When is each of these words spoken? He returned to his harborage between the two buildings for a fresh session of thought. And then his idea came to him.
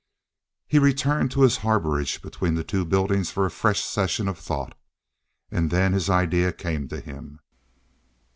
He 0.65 0.79
returned 0.79 1.29
to 1.29 1.43
his 1.43 1.57
harborage 1.59 2.23
between 2.23 2.55
the 2.55 2.63
two 2.63 2.85
buildings 2.85 3.29
for 3.29 3.45
a 3.45 3.51
fresh 3.51 3.81
session 3.81 4.27
of 4.27 4.39
thought. 4.39 4.75
And 5.51 5.69
then 5.69 5.93
his 5.93 6.09
idea 6.09 6.51
came 6.53 6.87
to 6.87 6.99
him. 6.99 7.37